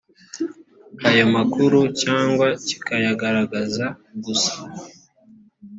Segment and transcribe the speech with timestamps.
[1.09, 3.85] ayo makuru cyangwa kikayagaragaza
[4.25, 4.55] gusa